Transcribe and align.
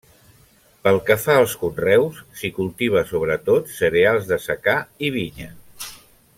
Pel 0.85 0.95
que 1.09 1.17
fa 1.25 1.35
als 1.41 1.53
conreus, 1.65 2.23
s'hi 2.41 2.51
cultiva 2.57 3.05
sobretot 3.11 3.71
cereals 3.77 4.29
de 4.33 4.43
secà 4.49 4.77
i 5.11 5.15
vinya. 5.21 5.55